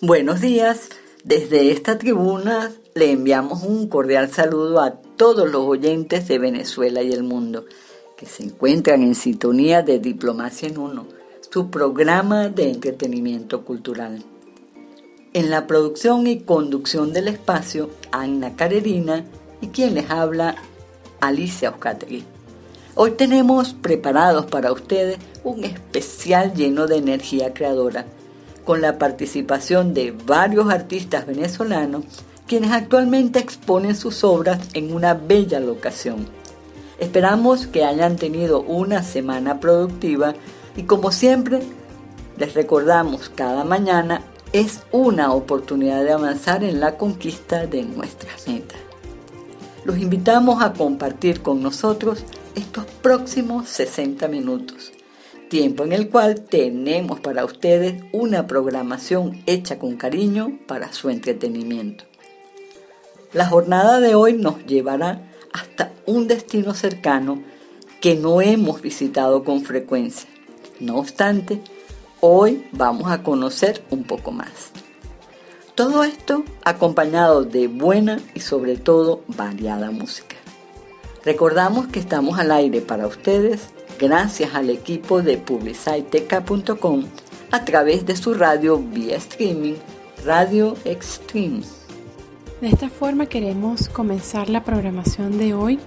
[0.00, 0.90] Buenos días.
[1.24, 7.10] Desde esta tribuna le enviamos un cordial saludo a todos los oyentes de Venezuela y
[7.10, 7.64] el mundo
[8.16, 11.08] que se encuentran en sintonía de Diplomacia en Uno,
[11.50, 14.22] su programa de entretenimiento cultural.
[15.32, 19.24] En la producción y conducción del espacio, Ana Carerina
[19.60, 20.54] y quien les habla,
[21.18, 22.22] Alicia Oscatri.
[22.94, 28.06] Hoy tenemos preparados para ustedes un especial lleno de energía creadora
[28.68, 32.04] con la participación de varios artistas venezolanos
[32.46, 36.26] quienes actualmente exponen sus obras en una bella locación.
[36.98, 40.34] Esperamos que hayan tenido una semana productiva
[40.76, 41.62] y como siempre
[42.36, 44.20] les recordamos cada mañana
[44.52, 48.80] es una oportunidad de avanzar en la conquista de nuestras metas.
[49.86, 52.22] Los invitamos a compartir con nosotros
[52.54, 54.92] estos próximos 60 minutos
[55.48, 62.04] tiempo en el cual tenemos para ustedes una programación hecha con cariño para su entretenimiento.
[63.32, 67.42] La jornada de hoy nos llevará hasta un destino cercano
[68.00, 70.28] que no hemos visitado con frecuencia.
[70.80, 71.60] No obstante,
[72.20, 74.70] hoy vamos a conocer un poco más.
[75.74, 80.36] Todo esto acompañado de buena y sobre todo variada música.
[81.24, 83.68] Recordamos que estamos al aire para ustedes
[83.98, 87.04] gracias al equipo de publiciteca.com
[87.50, 89.74] a través de su radio vía streaming
[90.24, 91.62] Radio Extreme.
[92.60, 95.78] De esta forma queremos comenzar la programación de hoy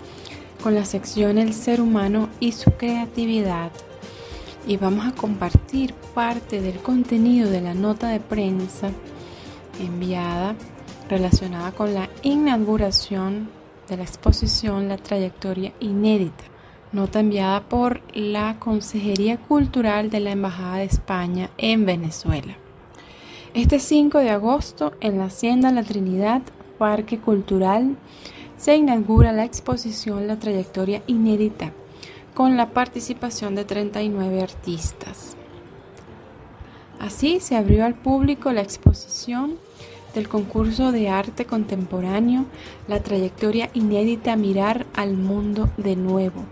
[0.62, 3.72] con la sección El ser humano y su creatividad
[4.68, 8.92] y vamos a compartir parte del contenido de la nota de prensa
[9.80, 10.56] enviada
[11.10, 13.50] relacionada con la inauguración
[13.88, 16.51] de la exposición La trayectoria inédita
[16.92, 22.58] nota enviada por la Consejería Cultural de la Embajada de España en Venezuela.
[23.54, 26.42] Este 5 de agosto, en la Hacienda La Trinidad,
[26.78, 27.96] Parque Cultural,
[28.58, 31.72] se inaugura la exposición La Trayectoria Inédita,
[32.34, 35.36] con la participación de 39 artistas.
[37.00, 39.58] Así se abrió al público la exposición
[40.14, 42.46] del concurso de arte contemporáneo
[42.88, 46.44] La Trayectoria Inédita Mirar al Mundo de Nuevo,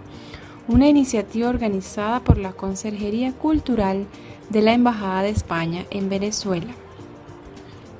[0.70, 4.06] una iniciativa organizada por la Conserjería Cultural
[4.50, 6.72] de la Embajada de España en Venezuela,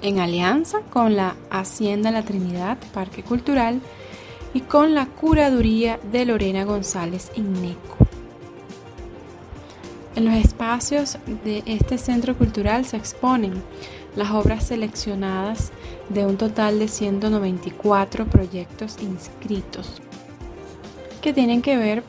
[0.04, 3.82] en alianza con la Hacienda La Trinidad Parque Cultural
[4.54, 7.98] y con la Curaduría de Lorena González Inneco.
[10.16, 13.64] En los espacios de este centro cultural se exponen
[14.16, 15.72] las obras seleccionadas
[16.10, 20.04] de un total de 194 proyectos inscritos
[21.22, 22.04] que tienen que ver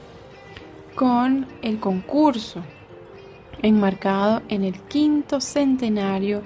[0.95, 2.63] con el concurso
[3.63, 6.43] enmarcado en el quinto centenario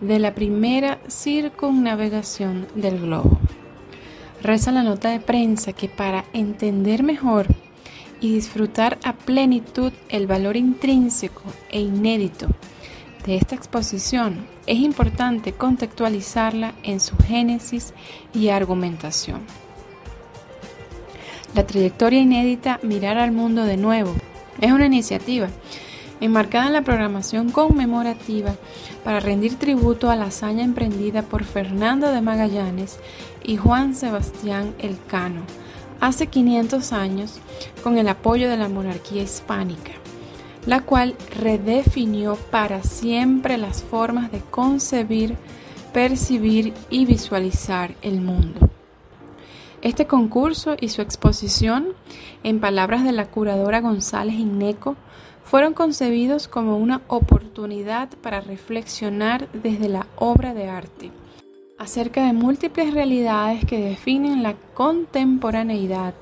[0.00, 3.38] de la primera circunnavegación del globo.
[4.42, 7.46] Reza la nota de prensa que para entender mejor
[8.20, 12.46] y disfrutar a plenitud el valor intrínseco e inédito
[13.26, 17.92] de esta exposición, es importante contextualizarla en su génesis
[18.32, 19.42] y argumentación.
[21.54, 24.14] La trayectoria inédita Mirar al Mundo de Nuevo
[24.60, 25.48] es una iniciativa
[26.20, 28.54] enmarcada en la programación conmemorativa
[29.02, 32.98] para rendir tributo a la hazaña emprendida por Fernando de Magallanes
[33.44, 35.42] y Juan Sebastián Elcano
[36.00, 37.40] hace 500 años
[37.82, 39.92] con el apoyo de la monarquía hispánica,
[40.66, 45.36] la cual redefinió para siempre las formas de concebir,
[45.92, 48.68] percibir y visualizar el mundo.
[49.80, 51.88] Este concurso y su exposición,
[52.42, 54.96] en palabras de la curadora González Inneco,
[55.44, 61.12] fueron concebidos como una oportunidad para reflexionar desde la obra de arte
[61.78, 66.12] acerca de múltiples realidades que definen la contemporaneidad,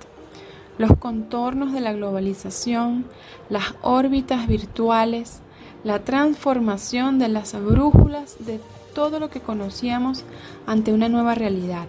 [0.77, 3.07] los contornos de la globalización,
[3.49, 5.41] las órbitas virtuales,
[5.83, 8.61] la transformación de las brújulas de
[8.95, 10.25] todo lo que conocíamos
[10.67, 11.87] ante una nueva realidad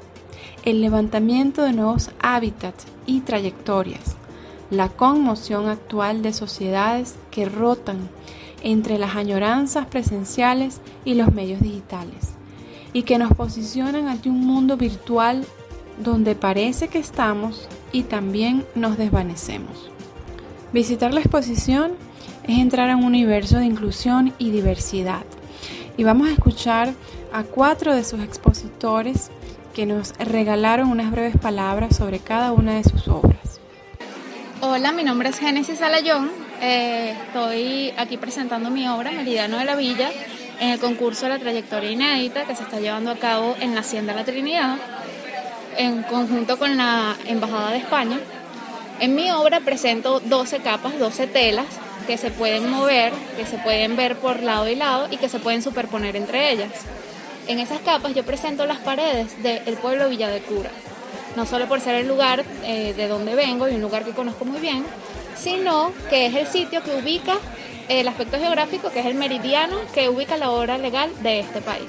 [0.67, 4.17] el levantamiento de nuevos hábitats y trayectorias,
[4.69, 8.09] la conmoción actual de sociedades que rotan
[8.63, 12.31] entre las añoranzas presenciales y los medios digitales,
[12.91, 15.45] y que nos posicionan ante un mundo virtual
[16.03, 19.89] donde parece que estamos y también nos desvanecemos.
[20.73, 21.93] Visitar la exposición
[22.43, 25.23] es entrar a un universo de inclusión y diversidad.
[25.95, 26.93] Y vamos a escuchar
[27.31, 29.31] a cuatro de sus expositores
[29.77, 33.59] que nos regalaron unas breves palabras sobre cada una de sus obras.
[34.59, 36.31] Hola, mi nombre es Génesis Alayón.
[36.63, 40.09] Eh, estoy aquí presentando mi obra, Meridiano de la Villa.
[40.59, 44.15] en el concurso La Trayectoria Inédita que se está llevando a cabo en la Hacienda
[44.15, 44.77] La Trinidad,
[45.77, 48.17] en conjunto con la Embajada de España.
[48.99, 51.67] En mi obra presento 12 capas, 12 telas
[52.07, 55.37] que se pueden mover, que se pueden ver por lado y lado y que se
[55.37, 56.71] pueden superponer entre ellas.
[57.47, 60.69] En esas capas yo presento las paredes del pueblo Villa de Cura,
[61.37, 64.43] no solo por ser el lugar eh, de donde vengo y un lugar que conozco
[64.43, 64.85] muy bien,
[65.37, 67.35] sino que es el sitio que ubica
[67.87, 71.87] el aspecto geográfico, que es el meridiano que ubica la obra legal de este país.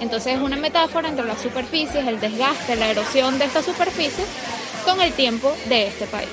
[0.00, 4.24] Entonces es una metáfora entre las superficies, el desgaste, la erosión de esta superficie
[4.84, 6.28] con el tiempo de este país.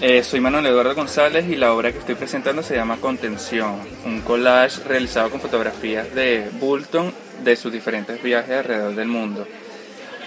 [0.00, 4.20] Eh, soy Manuel Eduardo González y la obra que estoy presentando se llama Contención, un
[4.22, 7.12] collage realizado con fotografías de Bulton
[7.44, 9.46] de sus diferentes viajes alrededor del mundo.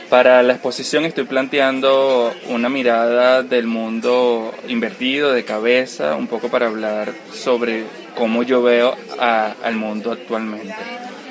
[0.09, 6.67] Para la exposición estoy planteando una mirada del mundo invertido, de cabeza, un poco para
[6.67, 7.83] hablar sobre
[8.15, 10.75] cómo yo veo al mundo actualmente.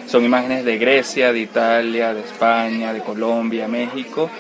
[0.07, 4.31] Son imágenes de Grecia, de Italia, de España, de Colombia, México,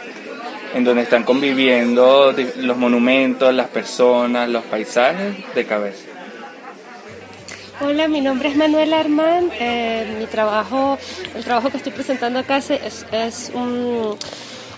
[0.76, 6.04] en donde están conviviendo los monumentos, las personas, los paisajes de cabeza.
[7.80, 9.50] Hola, mi nombre es Manuel Armán.
[9.58, 10.98] Eh, mi trabajo,
[11.34, 14.18] el trabajo que estoy presentando acá es, es un,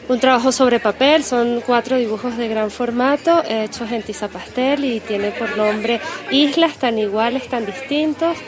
[0.08, 1.24] un, trabajo sobre papel.
[1.24, 6.00] Son cuatro dibujos de gran formato hechos en tiza pastel y tiene por nombre
[6.30, 8.38] Islas tan iguales, tan distintos.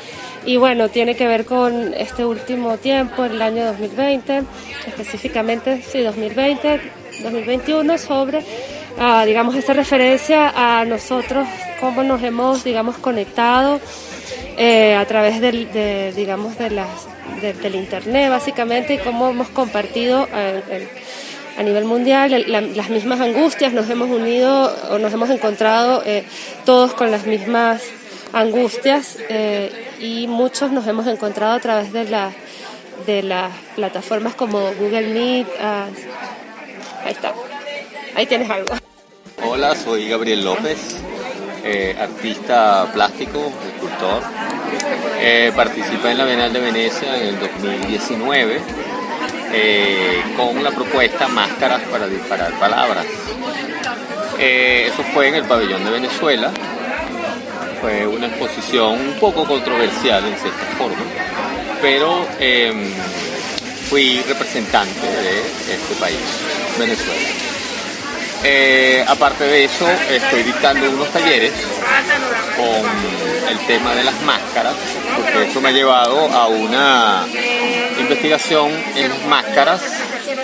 [0.45, 4.43] Y bueno, tiene que ver con este último tiempo, el año 2020,
[4.87, 6.81] específicamente, sí, 2020,
[7.23, 8.43] 2021, sobre,
[8.99, 11.47] ah, digamos, esta referencia a nosotros,
[11.79, 13.81] cómo nos hemos, digamos, conectado
[14.57, 16.89] eh, a través del, de, digamos, de las,
[17.41, 20.89] del Internet básicamente y cómo hemos compartido eh,
[21.59, 26.25] a nivel mundial las mismas angustias, nos hemos unido o nos hemos encontrado eh,
[26.65, 27.83] todos con las mismas
[28.33, 29.19] angustias
[30.01, 32.33] y muchos nos hemos encontrado a través de, la,
[33.07, 35.47] de las plataformas como Google Meet.
[35.61, 35.87] Ah,
[37.05, 37.35] ahí está,
[38.15, 38.75] ahí tienes algo.
[39.45, 40.97] Hola, soy Gabriel López.
[41.63, 44.23] Eh, artista plástico, escultor.
[45.19, 48.61] Eh, participé en la Bienal de Venecia en el 2019
[49.53, 53.05] eh, con la propuesta Máscaras para disparar palabras.
[54.39, 56.51] eso fue en el pabellón de Venezuela.
[57.81, 61.03] Fue una exposición un poco controversial en cierta forma,
[61.81, 62.93] pero em,
[63.89, 66.19] fui representante de este país,
[66.79, 67.29] Venezuela.
[68.45, 71.53] Eh, aparte de eso, estoy dictando unos talleres
[72.57, 74.75] con el tema de las máscaras,
[75.17, 77.27] porque eso me ha llevado a una
[77.99, 79.83] investigación en las máscaras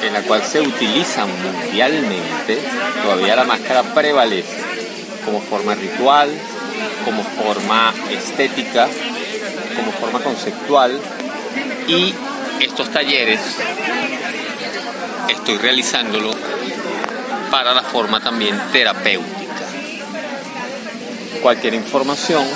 [0.03, 2.59] en la cual se utilizan mundialmente,
[3.03, 4.57] todavía la máscara prevalece
[5.25, 6.31] como forma ritual,
[7.05, 8.89] como forma estética,
[9.77, 10.99] como forma conceptual
[11.89, 12.15] y
[12.61, 13.41] estos talleres
[15.29, 16.31] estoy realizándolo
[17.51, 19.67] para la forma también terapéutica.
[21.43, 22.47] Cualquier información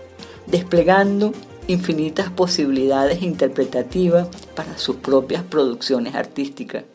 [0.48, 1.32] desplegando
[1.68, 6.86] infinitas posibilidades interpretativas para sus propias producciones artísticas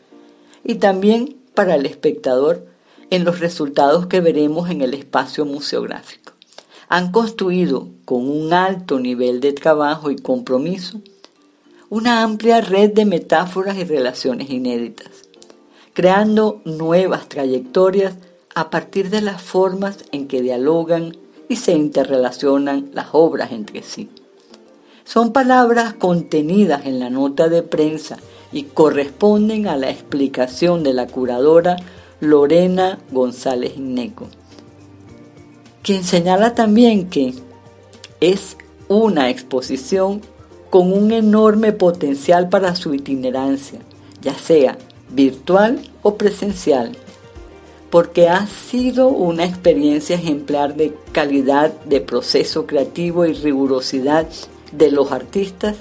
[0.65, 2.67] y también para el espectador
[3.09, 6.33] en los resultados que veremos en el espacio museográfico.
[6.91, 10.99] Han construido con un alto nivel de trabajo y compromiso
[11.89, 15.07] una amplia red de metáforas y relaciones inéditas,
[15.93, 18.15] creando nuevas trayectorias
[18.55, 21.15] a partir de las formas en que dialogan
[21.47, 24.09] y se interrelacionan las obras entre sí.
[25.05, 28.17] Son palabras contenidas en la nota de prensa
[28.51, 31.77] y corresponden a la explicación de la curadora
[32.19, 34.27] Lorena González Ineco,
[35.83, 37.33] quien señala también que
[38.19, 38.57] es
[38.87, 40.21] una exposición
[40.69, 43.79] con un enorme potencial para su itinerancia,
[44.21, 44.77] ya sea
[45.09, 46.95] virtual o presencial,
[47.89, 54.27] porque ha sido una experiencia ejemplar de calidad de proceso creativo y rigurosidad
[54.71, 55.75] de los artistas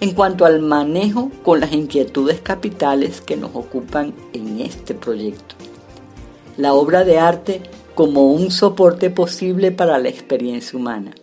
[0.00, 5.56] en cuanto al manejo con las inquietudes capitales que nos ocupan en este proyecto.
[6.56, 7.62] La obra de arte
[7.98, 11.16] como un soporte posible para la experiencia humana,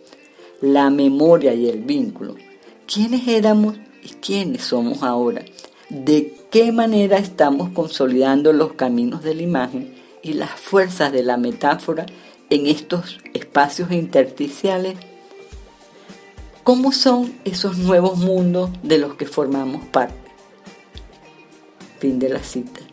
[0.60, 2.34] la memoria y el vínculo.
[2.86, 5.42] ¿Quiénes éramos y quiénes somos ahora?
[5.88, 11.38] ¿De qué manera estamos consolidando los caminos de la imagen y las fuerzas de la
[11.38, 12.04] metáfora
[12.50, 14.96] en estos espacios intersticiales
[16.62, 20.30] ¿Cómo son esos nuevos mundos de los que formamos parte?
[22.00, 22.85] Fin de la cita.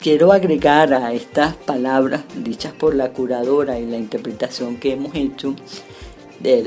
[0.00, 5.56] Quiero agregar a estas palabras dichas por la curadora y la interpretación que hemos hecho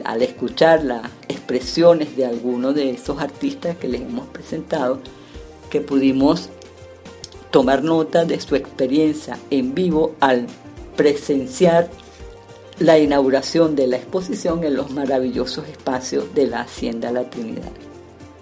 [0.04, 5.00] al escuchar las expresiones de algunos de esos artistas que les hemos presentado,
[5.70, 6.50] que pudimos
[7.52, 10.48] tomar nota de su experiencia en vivo al
[10.98, 11.90] presenciar
[12.80, 17.72] la inauguración de la exposición en los maravillosos espacios de la Hacienda La Trinidad,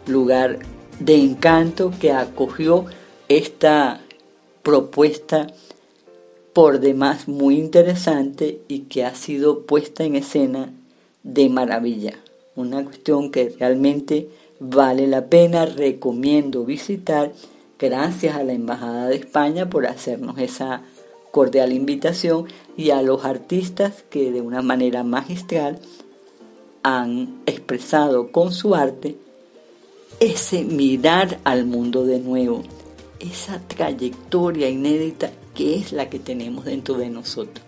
[0.07, 0.57] lugar
[0.99, 2.85] de encanto que acogió
[3.27, 4.01] esta
[4.63, 5.47] propuesta
[6.53, 10.73] por demás muy interesante y que ha sido puesta en escena
[11.23, 12.19] de maravilla.
[12.55, 17.31] Una cuestión que realmente vale la pena, recomiendo visitar.
[17.77, 20.81] Gracias a la Embajada de España por hacernos esa
[21.31, 25.79] cordial invitación y a los artistas que de una manera magistral
[26.83, 29.17] han expresado con su arte
[30.19, 32.63] ese mirar al mundo de nuevo,
[33.19, 37.65] esa trayectoria inédita que es la que tenemos dentro de nosotros.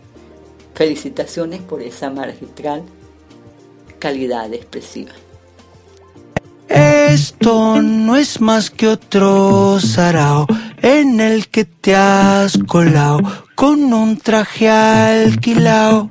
[0.73, 2.83] Felicitaciones por esa magistral
[3.99, 5.11] calidad expresiva.
[6.67, 10.47] Esto no es más que otro sarao
[10.81, 13.19] en el que te has colado
[13.55, 16.09] con un traje alquilado.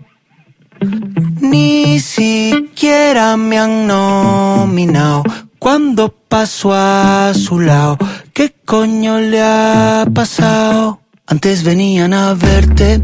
[1.41, 5.25] Ni siquiera me han nominado
[5.61, 7.99] cuando paso a su lado.
[8.33, 11.01] ¿Qué coño le ha pasado?
[11.27, 13.01] Antes venían a verte,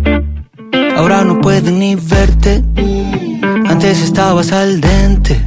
[0.97, 2.65] ahora no pueden ni verte.
[3.69, 5.39] Antes estabas al dente,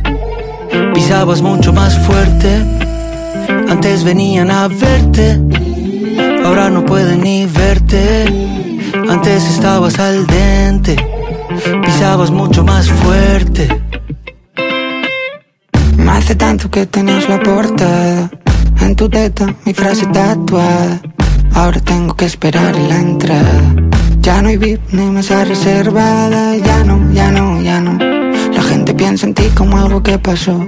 [0.93, 2.63] pisabas mucho más fuerte.
[3.67, 5.41] Antes venían a verte,
[6.45, 8.25] ahora no pueden ni verte.
[9.09, 10.95] Antes estabas al dente,
[11.83, 13.88] pisabas mucho más fuerte.
[16.29, 18.29] Hace tanto que tenías la portada
[18.81, 21.01] en tu teta, mi frase tatuada.
[21.55, 23.73] Ahora tengo que esperar en la entrada.
[24.21, 26.55] Ya no hay VIP ni mesa reservada.
[26.55, 27.97] Ya no, ya no, ya no.
[28.53, 30.67] La gente piensa en ti como algo que pasó.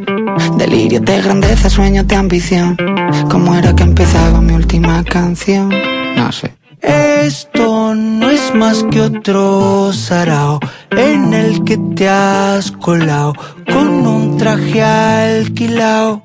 [0.58, 2.75] Delirio de grandeza, sueño de ambición.
[3.30, 5.70] ¿Cómo era que empezaba mi última canción?
[6.15, 6.61] No sé.
[6.82, 10.60] Esto no es más que otro sarao
[10.90, 13.34] en el que te has colado
[13.72, 16.24] con un traje alquilado.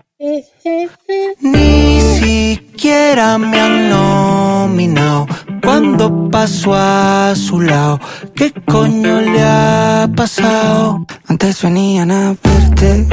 [1.41, 5.27] Ni siquiera me han nominado
[5.63, 8.01] cuando paso a su lado.
[8.35, 11.07] ¿Qué coño le ha pasado?
[11.29, 13.07] Antes venían a verte,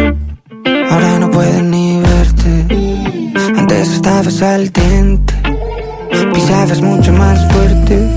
[0.90, 3.34] ahora no pueden ni verte.
[3.58, 5.53] Antes estabas al dente
[6.34, 8.08] Pisabas mucho más fuerte.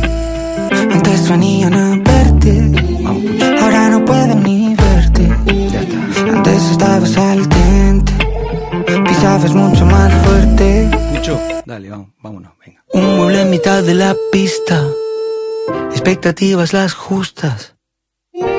[0.92, 2.72] Antes venían a verte.
[3.60, 5.24] Ahora no pueden ni verte.
[6.30, 8.12] Antes estabas al dente.
[9.06, 10.90] Pisabas mucho más fuerte.
[11.12, 11.40] Mucho.
[11.64, 12.82] Dale, vamos, vámonos, venga.
[12.92, 14.82] Un mueble en mitad de la pista.
[15.90, 17.74] Expectativas las justas.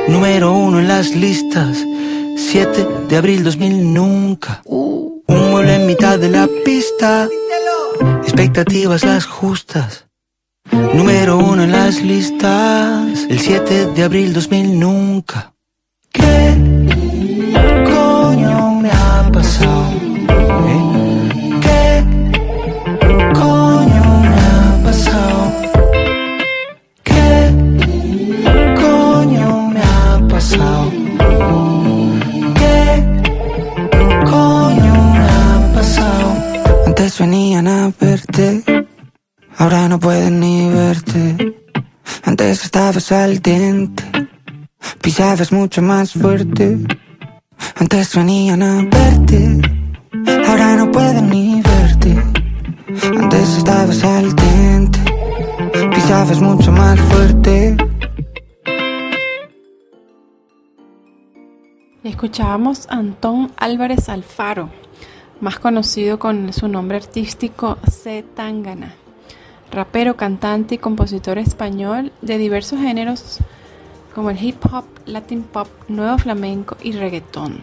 [0.08, 1.78] Número uno en las listas.
[2.38, 4.62] 7 de abril 2000 nunca.
[4.66, 7.28] Un mueble en mitad de la pista
[8.24, 10.06] expectativas las justas.
[10.72, 15.54] Número uno en las listas, el 7 de abril 2000 nunca.
[16.12, 16.56] ¿Qué
[17.86, 19.87] coño me ha pasado?
[37.20, 38.64] Venían a verte,
[39.58, 41.56] ahora no pueden ni verte.
[42.24, 44.04] Antes estabas al diente,
[45.02, 46.78] pisabas mucho más fuerte.
[47.76, 49.62] Antes venían a verte,
[50.48, 52.22] ahora no pueden ni verte.
[53.18, 55.00] Antes estabas al diente,
[55.94, 57.78] pisabas mucho más fuerte.
[62.04, 64.70] Escuchábamos a Antón Álvarez Alfaro,
[65.42, 68.24] más conocido con su nombre artístico C.
[68.36, 68.96] Tangana,
[69.72, 73.40] rapero, cantante y compositor español de diversos géneros
[74.16, 77.60] como el hip hop, latin pop, nuevo flamenco y reggaetón.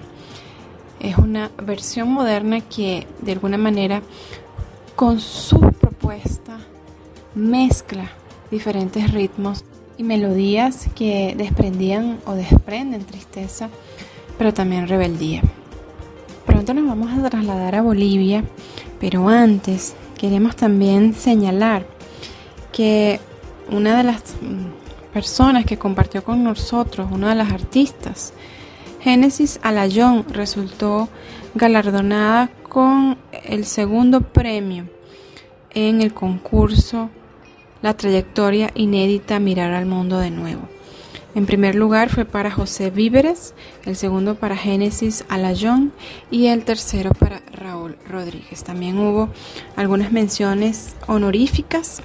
[1.00, 4.02] Es una versión moderna que de alguna manera
[4.94, 6.58] con su propuesta
[7.34, 8.10] mezcla
[8.50, 9.64] diferentes ritmos
[9.96, 13.68] y melodías que desprendían o desprenden tristeza
[14.38, 15.42] pero también rebeldía.
[16.46, 18.44] Pronto nos vamos a trasladar a Bolivia,
[19.00, 21.86] pero antes queremos también señalar
[22.72, 23.20] que
[23.70, 28.32] una de las mm, personas que compartió con nosotros, una de las artistas,
[29.00, 31.08] Génesis Alayón, resultó
[31.54, 34.86] galardonada con el segundo premio
[35.74, 37.10] en el concurso
[37.82, 40.73] La trayectoria inédita Mirar al Mundo de Nuevo.
[41.34, 45.92] En primer lugar fue para José Víveres, el segundo para Génesis Alayón
[46.30, 48.62] y el tercero para Raúl Rodríguez.
[48.62, 49.28] También hubo
[49.74, 52.02] algunas menciones honoríficas.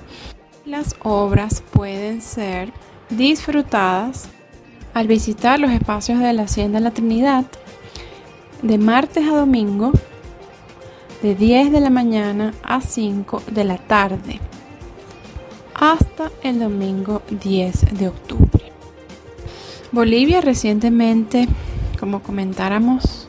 [0.66, 2.74] Las obras pueden ser
[3.12, 4.30] disfrutadas
[4.96, 7.46] al visitar los espacios de la Hacienda La Trinidad
[8.64, 9.92] de martes a domingo
[11.22, 14.40] de 10 de la mañana a 5 de la tarde
[15.76, 18.79] hasta el domingo 10 de octubre.
[19.92, 21.48] Bolivia recientemente,
[22.00, 23.28] como comentáramos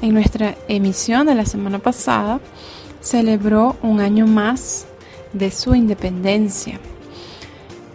[0.00, 2.40] en nuestra emisión de la semana pasada,
[3.02, 4.86] celebró un año más
[5.34, 6.80] de su independencia.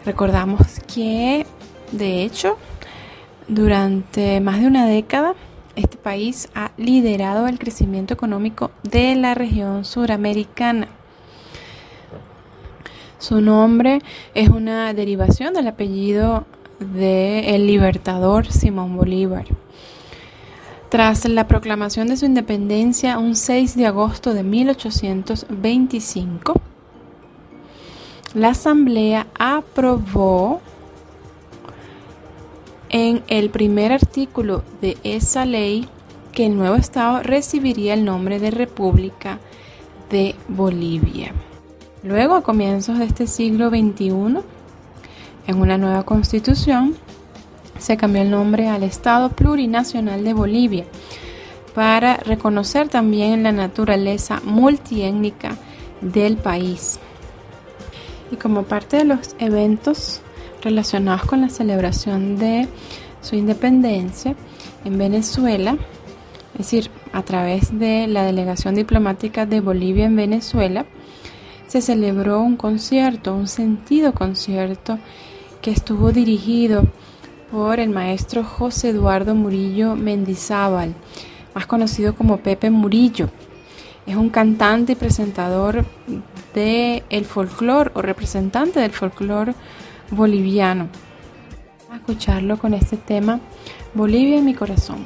[0.05, 0.61] Recordamos
[0.93, 1.47] que,
[1.91, 2.59] de hecho,
[3.47, 5.33] durante más de una década,
[5.75, 10.87] este país ha liderado el crecimiento económico de la región suramericana.
[13.17, 14.01] Su nombre
[14.35, 16.45] es una derivación del apellido
[16.79, 19.45] de el libertador Simón Bolívar.
[20.89, 26.61] Tras la proclamación de su independencia un 6 de agosto de 1825,
[28.33, 30.61] la Asamblea aprobó
[32.89, 35.89] en el primer artículo de esa ley
[36.31, 39.39] que el nuevo Estado recibiría el nombre de República
[40.09, 41.33] de Bolivia.
[42.03, 44.37] Luego, a comienzos de este siglo XXI,
[45.47, 46.95] en una nueva constitución
[47.79, 50.85] se cambió el nombre al Estado Plurinacional de Bolivia
[51.73, 55.55] para reconocer también la naturaleza multiétnica
[56.01, 56.99] del país.
[58.31, 60.21] Y como parte de los eventos
[60.61, 62.67] relacionados con la celebración de
[63.21, 64.35] su independencia
[64.83, 65.77] en Venezuela,
[66.53, 70.85] es decir, a través de la delegación diplomática de Bolivia en Venezuela,
[71.67, 74.97] se celebró un concierto, un sentido concierto
[75.67, 76.85] que estuvo dirigido
[77.51, 80.93] por el maestro José Eduardo Murillo Mendizábal,
[81.53, 83.29] más conocido como Pepe Murillo.
[84.05, 85.83] Es un cantante y presentador
[86.53, 89.55] del el folclore o representante del folclore
[90.09, 90.87] boliviano.
[91.79, 93.41] Vamos a escucharlo con este tema,
[93.93, 95.03] Bolivia en mi corazón.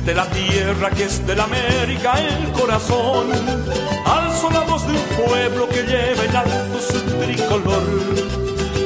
[0.00, 3.28] Desde la tierra que es de la América el corazón.
[4.06, 7.82] Alzo la voz de un pueblo que lleva en alto su tricolor.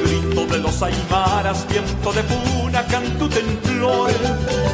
[0.03, 4.11] Grito de los aymaras, viento de puna, canto en flor.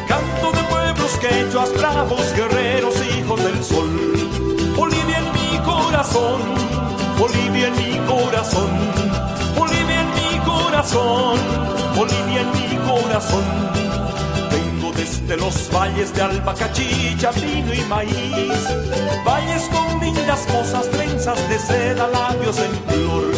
[0.07, 3.89] Canto de pueblos quechuas, bravos, guerreros, hijos del sol.
[4.75, 6.41] Bolivia en mi corazón,
[7.19, 8.69] Bolivia en mi corazón.
[9.55, 11.39] Bolivia en mi corazón,
[11.95, 14.10] Bolivia en mi corazón
[15.31, 18.67] desde los valles de albacachilla, vino y maíz,
[19.25, 23.31] valles con lindas cosas, trenzas de seda, labios en flor.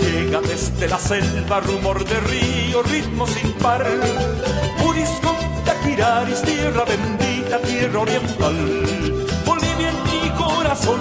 [0.00, 3.86] Llega desde la selva rumor de río, ritmo sin par.
[4.82, 8.56] Purisco, Taquiraris, tierra bendita, tierra oriental.
[9.46, 11.00] Bolivia en mi corazón,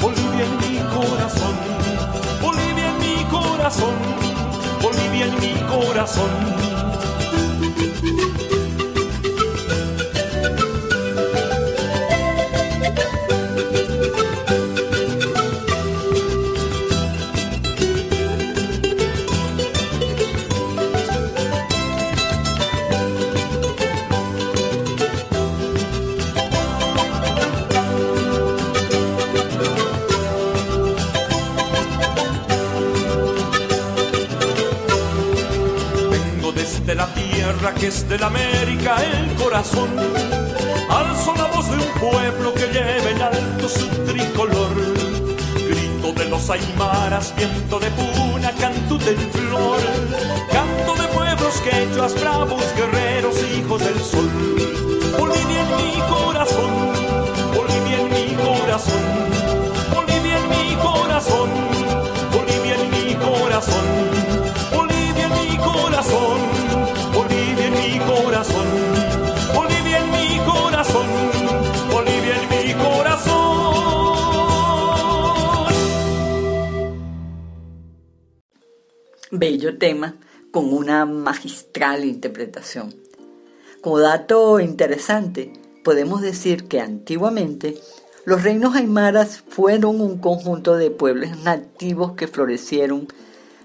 [0.00, 1.56] Bolivia en mi corazón,
[2.40, 3.94] Bolivia en mi corazón,
[4.80, 6.65] Bolivia en mi corazón.
[37.74, 39.88] Que es de la América el corazón.
[40.88, 44.74] Alzo la voz de un pueblo que lleva en alto su tricolor.
[45.68, 49.80] Grito de los aymaras, viento de puna, canto de flor.
[50.52, 54.30] Canto de pueblos quechuas, bravos guerreros, hijos del sol.
[55.18, 56.72] Bolivia en mi corazón,
[57.54, 59.02] Bolivia en mi corazón,
[59.92, 61.50] Bolivia en mi corazón,
[62.32, 63.84] Bolivia en mi corazón,
[64.72, 66.35] Bolivia en mi corazón,
[68.22, 68.66] corazón,
[69.54, 71.06] Bolivia en mi corazón,
[71.90, 73.36] Bolivia en mi corazón.
[79.30, 80.16] Bello tema
[80.50, 82.94] con una magistral interpretación.
[83.82, 85.52] Como dato interesante,
[85.84, 87.76] podemos decir que antiguamente
[88.24, 93.08] los reinos aymaras fueron un conjunto de pueblos nativos que florecieron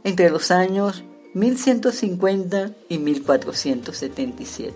[0.04, 4.76] entre los años 1150 y 1477,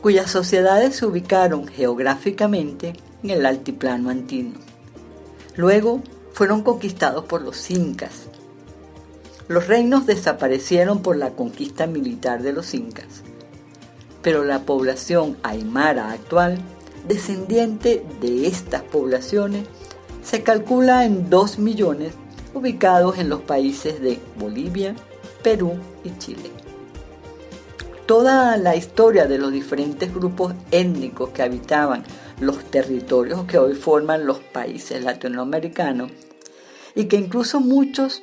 [0.00, 4.58] cuyas sociedades se ubicaron geográficamente en el altiplano andino.
[5.56, 8.28] Luego fueron conquistados por los incas.
[9.48, 13.22] Los reinos desaparecieron por la conquista militar de los incas
[14.22, 16.58] pero la población aymara actual,
[17.08, 19.66] descendiente de estas poblaciones,
[20.22, 22.12] se calcula en 2 millones
[22.52, 24.94] ubicados en los países de Bolivia,
[25.42, 25.74] Perú
[26.04, 26.50] y Chile.
[28.06, 32.04] Toda la historia de los diferentes grupos étnicos que habitaban
[32.40, 36.10] los territorios que hoy forman los países latinoamericanos
[36.94, 38.22] y que incluso muchos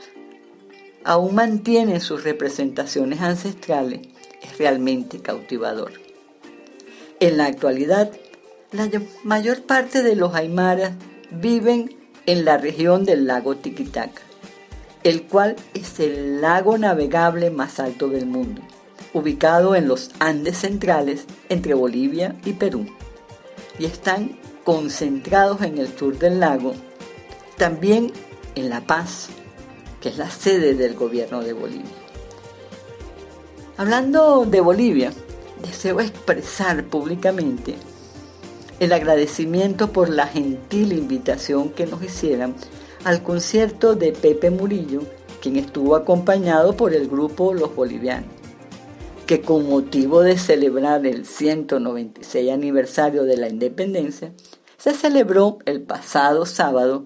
[1.04, 4.02] aún mantienen sus representaciones ancestrales
[4.42, 5.94] es realmente cautivador.
[7.20, 8.12] En la actualidad,
[8.72, 8.90] la
[9.24, 10.92] mayor parte de los aymaras
[11.32, 14.22] viven en la región del lago Tiquitaca,
[15.04, 18.62] el cual es el lago navegable más alto del mundo,
[19.14, 22.86] ubicado en los Andes centrales entre Bolivia y Perú,
[23.80, 26.74] y están concentrados en el sur del lago,
[27.58, 28.12] también
[28.56, 29.30] en La Paz,
[30.02, 31.86] que es la sede del gobierno de Bolivia.
[33.78, 35.14] Hablando de Bolivia,
[35.62, 37.76] deseo expresar públicamente
[38.80, 42.56] el agradecimiento por la gentil invitación que nos hicieran
[43.04, 45.02] al concierto de Pepe Murillo,
[45.42, 48.30] quien estuvo acompañado por el grupo Los Bolivianos,
[49.26, 54.34] que con motivo de celebrar el 196 aniversario de la independencia,
[54.78, 57.06] se celebró el pasado sábado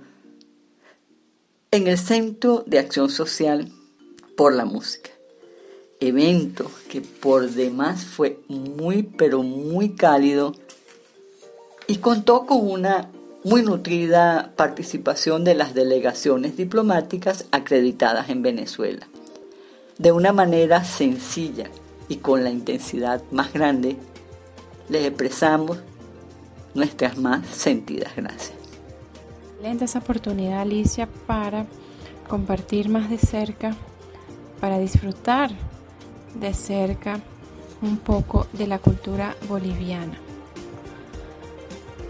[1.71, 3.71] en el Centro de Acción Social
[4.35, 5.09] por la Música.
[5.99, 10.53] Evento que por demás fue muy pero muy cálido
[11.87, 13.09] y contó con una
[13.43, 19.07] muy nutrida participación de las delegaciones diplomáticas acreditadas en Venezuela.
[19.97, 21.69] De una manera sencilla
[22.07, 23.97] y con la intensidad más grande,
[24.89, 25.79] les expresamos
[26.73, 28.53] nuestras más sentidas gracias.
[29.53, 31.65] Excelente esa oportunidad, Alicia, para
[32.27, 33.75] compartir más de cerca,
[34.59, 35.51] para disfrutar
[36.35, 37.19] de cerca
[37.81, 40.17] un poco de la cultura boliviana.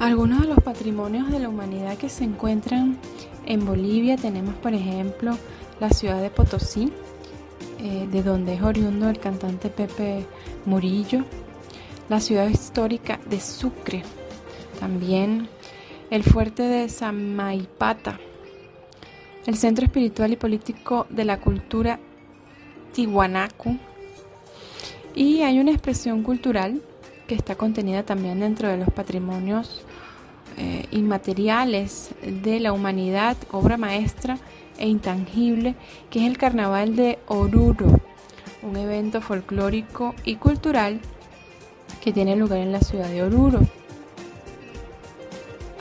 [0.02, 2.98] Algunos de los patrimonios de la humanidad que se encuentran
[3.46, 5.38] en Bolivia tenemos, por ejemplo,
[5.80, 6.92] la ciudad de Potosí,
[7.78, 10.26] eh, de donde es oriundo el cantante Pepe
[10.66, 11.24] Murillo,
[12.10, 14.02] la ciudad histórica de Sucre,
[14.80, 15.48] también
[16.10, 18.20] el fuerte de Samaipata,
[19.46, 22.00] el centro espiritual y político de la cultura
[22.94, 23.78] Tiwanaku,
[25.14, 26.82] y hay una expresión cultural
[27.28, 29.86] que está contenida también dentro de los patrimonios
[30.58, 34.38] eh, inmateriales de la humanidad, obra maestra
[34.78, 35.76] e intangible,
[36.10, 38.02] que es el Carnaval de Oruro,
[38.64, 41.00] un evento folclórico y cultural
[42.02, 43.62] que tiene lugar en la ciudad de Oruro.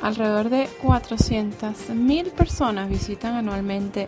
[0.02, 4.06] Alrededor de 400.000 personas visitan anualmente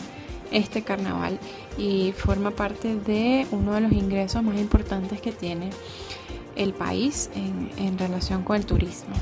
[0.50, 1.38] este carnaval
[1.78, 5.70] y forma parte de uno de los ingresos más importantes que tiene
[6.56, 9.14] el país en, relación con el turismo.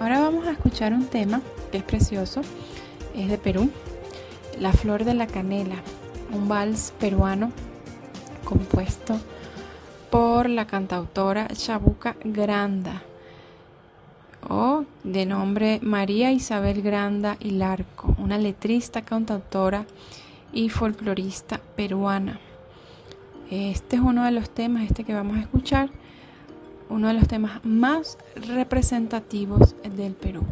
[0.00, 1.40] Ahora vamos a escuchar un tema
[1.72, 2.42] que es precioso,
[3.16, 3.68] es de Perú,
[4.60, 5.74] La Flor de la Canela,
[6.32, 7.50] un vals peruano
[8.44, 9.18] compuesto
[10.08, 13.02] por la cantautora Chabuca Granda
[14.48, 19.84] o de nombre María Isabel Granda y Larco, una letrista, cantautora
[20.52, 22.38] y folclorista peruana.
[23.50, 25.90] Este es uno de los temas, este que vamos a escuchar,
[26.88, 30.42] uno de los temas más representativos del Perú.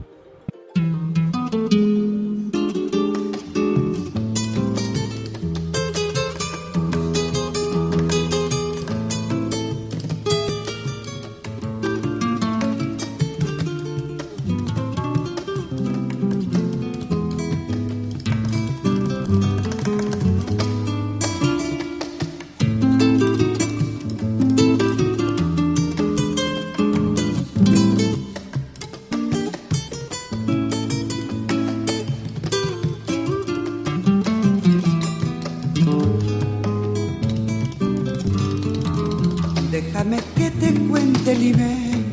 [41.37, 42.05] Limeño,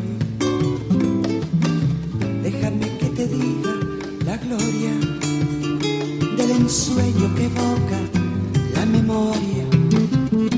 [2.43, 3.73] déjame que te diga
[4.25, 4.91] la gloria
[6.37, 7.99] del ensueño que evoca
[8.75, 9.65] la memoria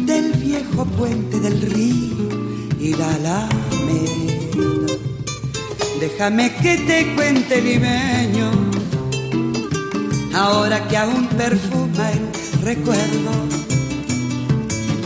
[0.05, 2.29] del viejo puente del río
[2.79, 3.49] y la alameda.
[5.99, 8.51] Déjame que te cuente limeño,
[10.33, 13.31] ahora que aún perfuma el recuerdo,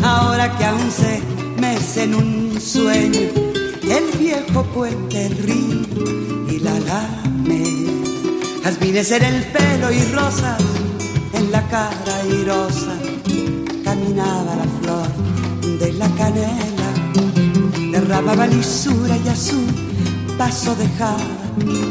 [0.04, 1.22] ahora que aún se
[1.60, 3.20] mece en un sueño
[3.84, 5.82] el viejo puente, río
[6.50, 7.92] y la alameda.
[8.64, 10.62] Jazmines en el pelo y rosas
[11.34, 12.98] en la cara irosa,
[13.84, 19.90] caminaba la flor de la canela, derramaba lisura y azul
[20.38, 21.18] paso dejaba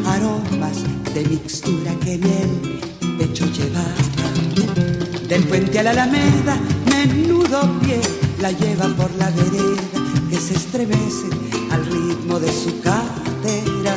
[0.07, 0.83] aromas
[1.15, 5.29] de mixtura que en el pecho llevaba.
[5.29, 6.57] Del puente a la alameda,
[6.91, 8.01] menudo pie
[8.41, 9.98] la lleva por la vereda
[10.41, 11.29] se estremece
[11.71, 13.97] al ritmo de su cadera.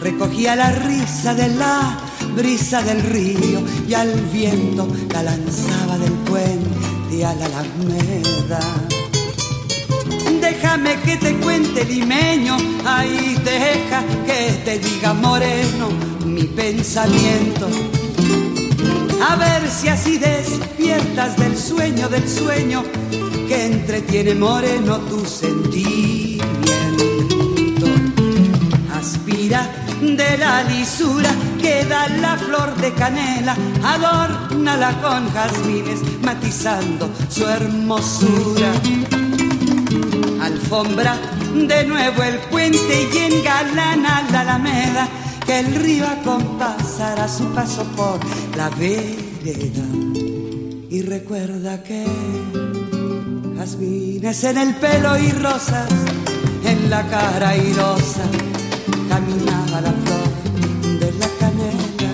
[0.00, 1.98] Recogía la risa de la
[2.34, 8.60] brisa del río y al viento la lanzaba del puente a la alameda.
[10.40, 15.88] Déjame que te cuente limeño, ahí deja que te diga moreno
[16.24, 17.68] mi pensamiento.
[19.28, 22.84] A ver si así despiertas del sueño del sueño
[23.50, 26.46] que entretiene moreno tu sentimiento.
[28.94, 29.68] Aspira
[30.00, 38.72] de la lisura que da la flor de canela, adórnala con jazmines matizando su hermosura
[40.40, 41.18] alfombra
[41.52, 45.08] de nuevo el puente y engalana la alameda
[45.44, 48.20] que el río acompasará su paso por
[48.56, 49.86] la vereda.
[50.88, 52.69] Y recuerda que
[53.60, 55.90] jazmines en el pelo y rosas
[56.64, 58.24] en la cara irosa
[59.06, 62.10] caminaba la flor de la canela,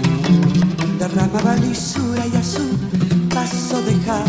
[0.99, 2.67] derramaba lisura y a su
[3.33, 4.27] paso dejaba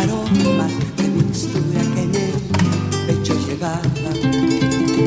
[0.00, 2.34] aromas de mixtura que en él
[3.08, 4.10] pecho llevaba.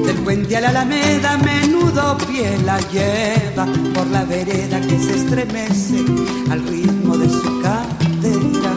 [0.05, 6.03] Del puente a la alameda, menudo pie la lleva por la vereda que se estremece
[6.51, 8.73] al ritmo de su cadera.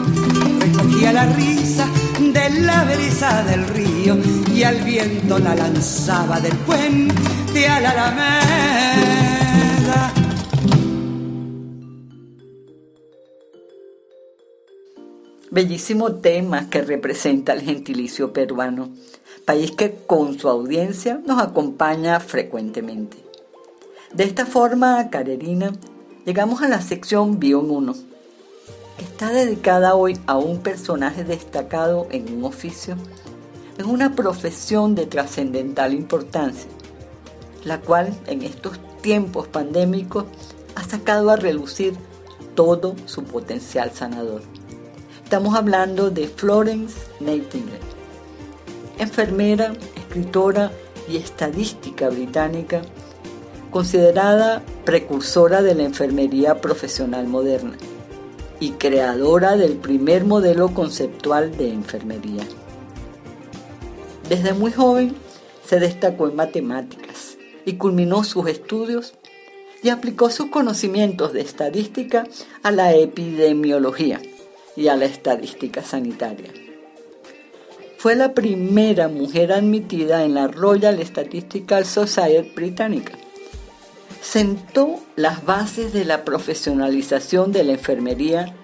[0.61, 1.87] Recogía la risa
[2.49, 4.17] la brisa del río
[4.53, 9.33] y al viento la lanzaba del puente a la alameda.
[15.51, 18.89] Bellísimo tema que representa el gentilicio peruano,
[19.45, 23.17] país que con su audiencia nos acompaña frecuentemente.
[24.13, 25.71] De esta forma, Carerina,
[26.25, 28.12] llegamos a la sección Bion 1, que
[28.97, 32.95] está dedicada hoy a un personaje destacado en un oficio,
[33.77, 36.69] en una profesión de trascendental importancia,
[37.63, 40.25] la cual en estos tiempos pandémicos
[40.75, 41.95] ha sacado a relucir
[42.55, 44.41] todo su potencial sanador.
[45.23, 47.79] Estamos hablando de Florence Nightingale,
[48.99, 50.71] enfermera, escritora
[51.09, 52.83] y estadística británica,
[53.71, 57.73] considerada precursora de la enfermería profesional moderna
[58.59, 62.43] y creadora del primer modelo conceptual de enfermería.
[64.29, 65.15] Desde muy joven
[65.65, 69.13] se destacó en matemáticas y culminó sus estudios
[69.81, 72.25] y aplicó sus conocimientos de estadística
[72.63, 74.21] a la epidemiología
[74.75, 76.51] y a la estadística sanitaria.
[77.97, 83.13] Fue la primera mujer admitida en la Royal Statistical Society británica.
[84.23, 88.55] Sentó las bases de la profesionalización de la enfermería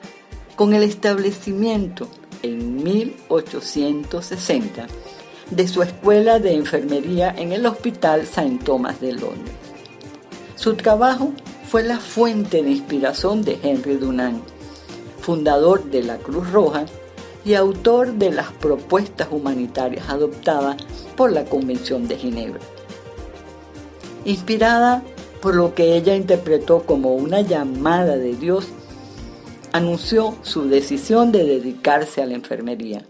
[0.56, 2.08] con el establecimiento
[2.42, 4.88] en 1860
[5.52, 8.60] de su escuela de enfermería en el Hospital St.
[8.64, 9.54] Thomas de Londres.
[10.56, 11.34] Su trabajo
[11.70, 14.42] fue la fuente de inspiración de Henry Dunant,
[15.20, 16.86] fundador de la Cruz Roja
[17.44, 20.78] y autor de las propuestas humanitarias adoptadas
[21.18, 22.62] por la Convención de Ginebra.
[24.24, 25.04] Inspirada
[25.42, 28.68] por lo que ella interpretó como una llamada de Dios,
[29.72, 33.06] anunció su decisión de dedicarse a la enfermería.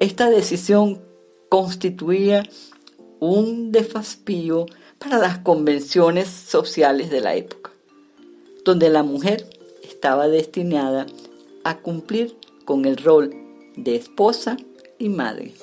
[0.00, 1.00] Esta decisión
[1.48, 2.48] constituía
[3.20, 4.66] un desafío
[4.98, 7.70] para las convenciones sociales de la época,
[8.64, 9.48] donde la mujer
[9.82, 11.06] estaba destinada
[11.64, 13.34] a cumplir con el rol
[13.76, 14.56] de esposa
[14.98, 15.54] y madre.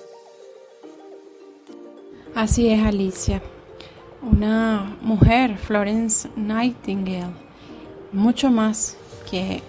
[2.33, 3.41] Así es, Alicia.
[4.25, 7.31] Una mujer, Florence Nightingale,
[8.11, 8.97] mucho más
[9.29, 9.61] que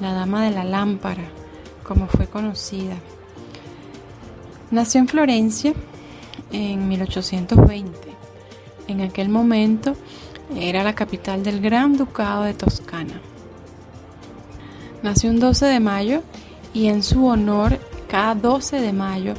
[0.00, 1.24] la dama de la lámpara,
[1.82, 2.96] como fue conocida.
[4.70, 5.74] Nació en Florencia
[6.52, 7.92] en 1820.
[8.88, 9.94] En aquel momento
[10.56, 13.20] era la capital del Gran Ducado de Toscana.
[15.02, 16.22] Nació un 12 de mayo
[16.72, 17.78] y en su honor
[18.08, 19.34] cada 12 de mayo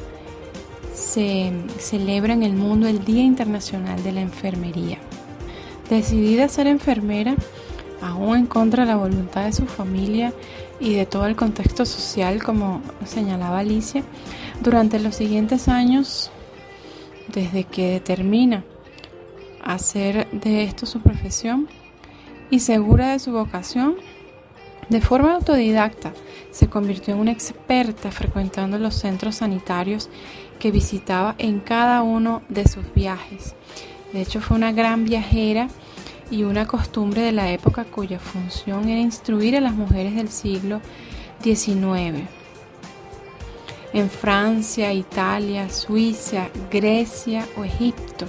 [0.94, 4.98] se celebra en el mundo el Día Internacional de la Enfermería.
[5.90, 7.34] Decidida a ser enfermera,
[8.00, 10.32] aún en contra de la voluntad de su familia
[10.80, 14.02] y de todo el contexto social, como señalaba Alicia,
[14.62, 16.30] durante los siguientes años,
[17.28, 18.64] desde que determina
[19.62, 21.68] hacer de esto su profesión
[22.50, 23.96] y segura de su vocación,
[24.88, 26.12] de forma autodidacta
[26.50, 30.10] se convirtió en una experta frecuentando los centros sanitarios
[30.64, 33.54] que visitaba en cada uno de sus viajes.
[34.14, 35.68] De hecho, fue una gran viajera
[36.30, 40.80] y una costumbre de la época cuya función era instruir a las mujeres del siglo
[41.42, 42.26] XIX.
[43.92, 48.24] En Francia, Italia, Suiza, Grecia o Egipto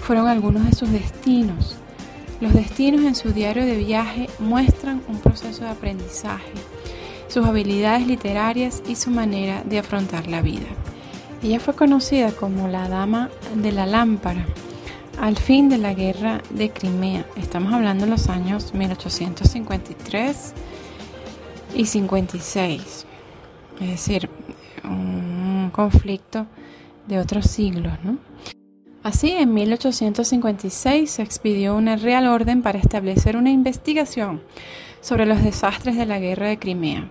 [0.00, 1.76] fueron algunos de sus destinos.
[2.42, 6.52] Los destinos en su diario de viaje muestran un proceso de aprendizaje,
[7.28, 10.66] sus habilidades literarias y su manera de afrontar la vida.
[11.42, 14.44] Ella fue conocida como la Dama de la Lámpara
[15.18, 17.24] al fin de la guerra de Crimea.
[17.36, 20.52] Estamos hablando de los años 1853
[21.74, 23.06] y 56.
[23.80, 24.28] Es decir,
[24.84, 26.46] un conflicto
[27.06, 27.92] de otros siglos.
[29.02, 34.42] Así, en 1856 se expidió una real orden para establecer una investigación
[35.00, 37.08] sobre los desastres de la guerra de Crimea.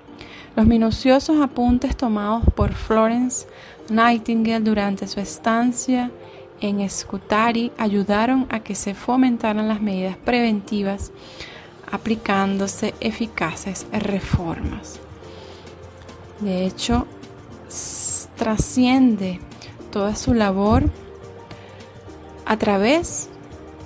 [0.55, 3.47] Los minuciosos apuntes tomados por Florence
[3.91, 6.11] Nightingale durante su estancia
[6.61, 11.11] en Scutari ayudaron a que se fomentaran las medidas preventivas
[11.91, 14.99] aplicándose eficaces reformas.
[16.39, 17.07] De hecho,
[18.35, 19.39] trasciende
[19.91, 20.83] toda su labor
[22.45, 23.29] a través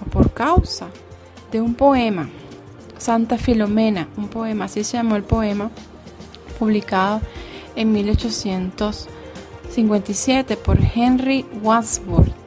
[0.01, 0.87] o por causa
[1.51, 2.29] de un poema,
[2.97, 5.69] Santa Filomena, un poema, así se llamó el poema,
[6.57, 7.21] publicado
[7.75, 7.91] en
[9.75, 12.43] 1857 por Henry Wadsworth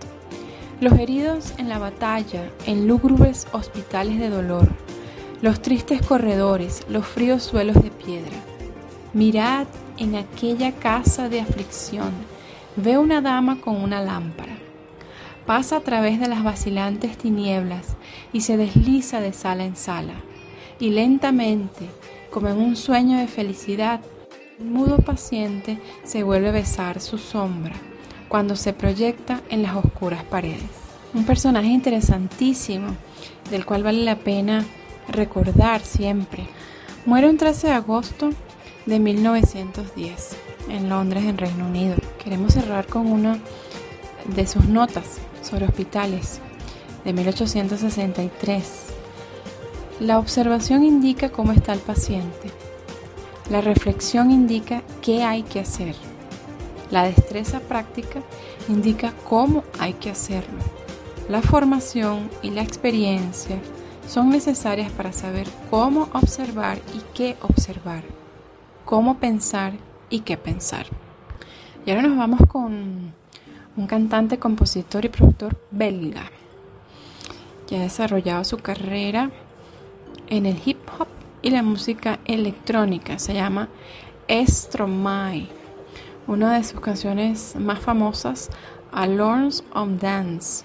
[0.81, 4.69] los heridos en la batalla, en lúgubres hospitales de dolor,
[5.41, 8.37] los tristes corredores, los fríos suelos de piedra.
[9.15, 12.11] Mirad en aquella casa de aflicción,
[12.77, 14.59] ve una dama con una lámpara.
[15.47, 17.97] Pasa a través de las vacilantes tinieblas
[18.33, 20.15] y se desliza de sala en sala.
[20.79, 21.87] Y lentamente,
[22.31, 24.16] como en un sueño de felicidad, el
[24.59, 27.75] mudo paciente se vuelve a besar su sombra
[28.29, 30.63] cuando se proyecta en las oscuras paredes.
[31.15, 32.89] Un personaje interesantísimo
[33.51, 34.65] del cual vale la pena
[35.09, 36.47] recordar siempre.
[37.05, 38.31] Muere un 13 de agosto
[38.87, 40.37] de 1910
[40.71, 41.97] en Londres, en Reino Unido.
[42.23, 43.39] Queremos cerrar con una
[44.35, 46.41] de sus notas sobre hospitales
[47.05, 48.87] de 1863.
[50.01, 52.51] La observación indica cómo está el paciente.
[53.51, 55.95] La reflexión indica qué hay que hacer.
[56.91, 58.21] La destreza práctica
[58.69, 60.59] indica cómo hay que hacerlo.
[61.29, 63.59] La formación y la experiencia
[64.09, 68.03] son necesarias para saber cómo observar y qué observar,
[68.85, 69.75] cómo pensar
[70.11, 70.87] y qué pensar.
[71.85, 73.13] Y ahora nos vamos con
[73.77, 76.31] un cantante, compositor y productor belga
[77.69, 79.31] que ha desarrollado su carrera
[80.29, 81.09] en el hip hop
[81.47, 83.21] y la música electrónica.
[83.21, 83.69] Se llama
[84.29, 85.47] Stromae.
[86.27, 88.51] Una de sus canciones más famosas,
[88.91, 90.65] Alarms of Dance.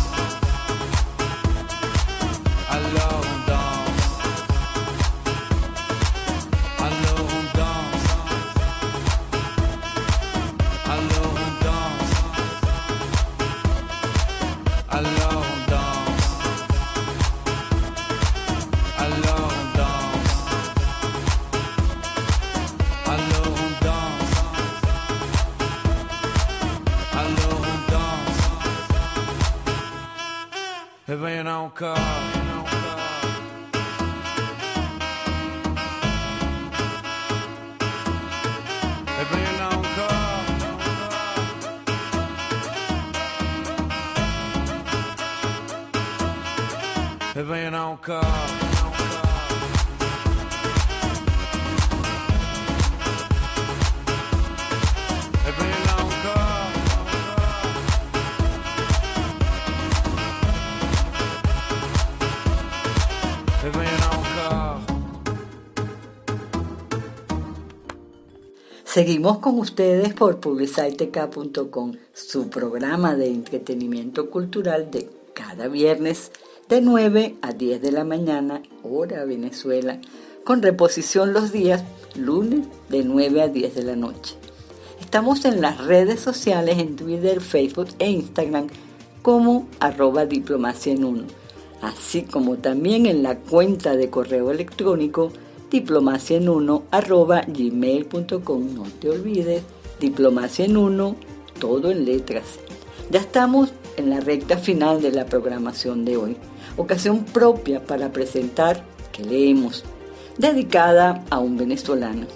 [68.83, 76.31] Seguimos con ustedes por publicitec.com, su programa de entretenimiento cultural de cada viernes
[76.71, 79.99] de 9 a 10 de la mañana, hora Venezuela,
[80.45, 81.83] con reposición los días
[82.15, 84.35] lunes de 9 a 10 de la noche.
[85.01, 88.67] Estamos en las redes sociales, en Twitter, Facebook e Instagram
[89.21, 91.23] como arroba diplomacia en uno,
[91.81, 95.33] así como también en la cuenta de correo electrónico
[95.69, 98.75] diplomacia en uno arroba gmail.com.
[98.75, 99.63] No te olvides,
[99.99, 101.17] diplomacia en uno,
[101.59, 102.45] todo en letras.
[103.09, 106.37] Ya estamos en la recta final de la programación de hoy,
[106.77, 109.83] ocasión propia para presentar que leemos,
[110.37, 112.27] dedicada a un venezolano,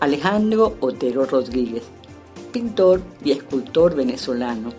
[0.00, 1.84] Alejandro Otero Rodríguez,
[2.52, 4.72] pintor y escultor venezolano.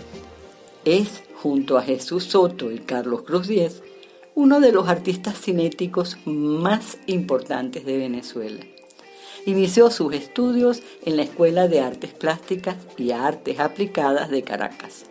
[0.86, 3.84] Es, junto a Jesús Soto y Carlos Cruz Diez,
[4.34, 8.62] uno de los artistas cinéticos más importantes de Venezuela.
[9.46, 15.06] Inició sus estudios en la Escuela de Artes Plásticas y Artes Aplicadas de Caracas.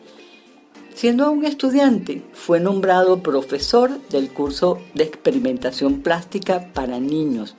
[0.95, 7.55] Siendo aún estudiante, fue nombrado profesor del curso de experimentación plástica para niños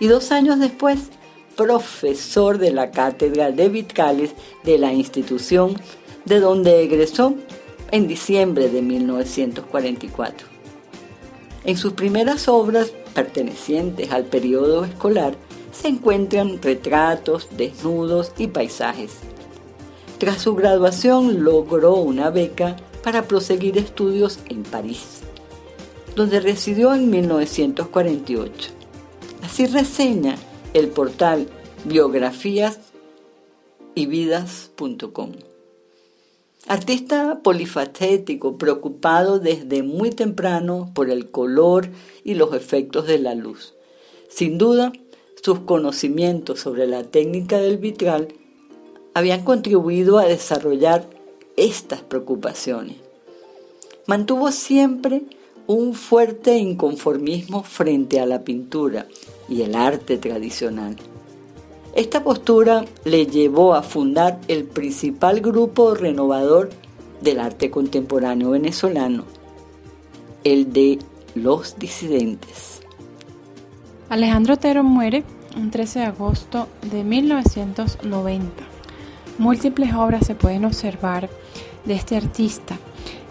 [0.00, 1.10] y dos años después,
[1.56, 4.32] profesor de la cátedra de Vitrales
[4.64, 5.80] de la institución
[6.24, 7.34] de donde egresó
[7.90, 10.46] en diciembre de 1944.
[11.64, 15.34] En sus primeras obras, pertenecientes al periodo escolar,
[15.72, 19.18] se encuentran retratos, desnudos y paisajes.
[20.20, 25.22] Tras su graduación logró una beca para proseguir estudios en París,
[26.14, 28.70] donde residió en 1948.
[29.42, 30.36] Así reseña
[30.74, 31.48] el portal
[31.86, 32.80] biografías
[33.94, 35.32] y vidas.com.
[36.66, 41.88] Artista polifacético, preocupado desde muy temprano por el color
[42.24, 43.72] y los efectos de la luz.
[44.28, 44.92] Sin duda,
[45.42, 48.28] sus conocimientos sobre la técnica del vitral
[49.14, 51.08] habían contribuido a desarrollar
[51.56, 52.96] estas preocupaciones.
[54.06, 55.22] Mantuvo siempre
[55.66, 59.06] un fuerte inconformismo frente a la pintura
[59.48, 60.96] y el arte tradicional.
[61.94, 66.70] Esta postura le llevó a fundar el principal grupo renovador
[67.20, 69.24] del arte contemporáneo venezolano,
[70.44, 70.98] el de
[71.34, 72.80] los disidentes.
[74.08, 75.24] Alejandro Otero muere
[75.56, 78.79] un 13 de agosto de 1990.
[79.40, 81.30] Múltiples obras se pueden observar
[81.86, 82.76] de este artista.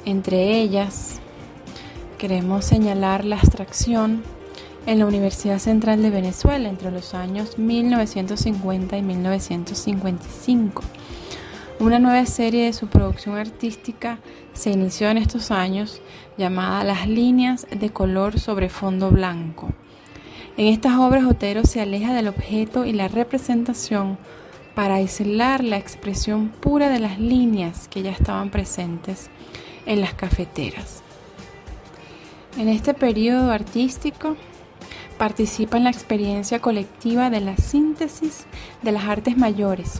[0.05, 1.20] Entre ellas,
[2.18, 4.24] queremos señalar la abstracción
[4.88, 10.82] en la Universidad Central de Venezuela entre los años 1950 y 1955.
[11.80, 14.18] Una nueva serie de su producción artística
[14.53, 16.01] se inició en estos años
[16.39, 19.70] llamada Las líneas de color sobre fondo blanco.
[20.57, 24.18] En estas obras Otero se aleja del objeto y la representación
[24.80, 29.30] para aislar la expresión pura de las líneas que ya estaban presentes
[29.86, 31.03] en las cafeteras.
[32.57, 34.38] En este periodo artístico
[35.17, 38.45] participa en la experiencia colectiva de la síntesis
[38.82, 39.99] de las artes mayores,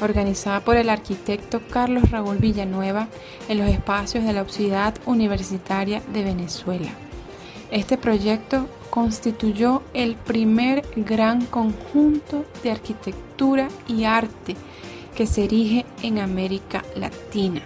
[0.00, 3.08] organizada por el arquitecto Carlos Raúl Villanueva
[3.50, 6.88] en los espacios de la Universidad Universitaria de Venezuela.
[7.74, 14.54] Este proyecto constituyó el primer gran conjunto de arquitectura y arte
[15.16, 17.62] que se erige en América Latina.